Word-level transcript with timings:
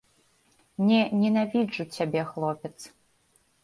Не 0.87 1.01
ненавіджу 1.25 1.87
цябе, 1.95 2.21
хлопец. 2.35 2.77